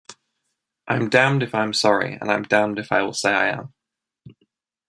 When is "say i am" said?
3.13-3.71